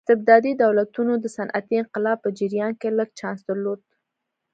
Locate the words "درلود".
3.49-3.79